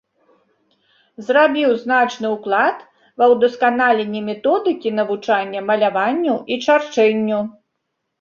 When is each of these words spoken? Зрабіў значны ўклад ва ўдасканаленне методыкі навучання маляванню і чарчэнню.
Зрабіў 1.25 1.73
значны 1.83 2.27
ўклад 2.35 2.77
ва 3.21 3.27
ўдасканаленне 3.33 4.21
методыкі 4.29 4.89
навучання 5.01 5.59
маляванню 5.69 6.35
і 6.55 6.59
чарчэнню. 6.65 7.39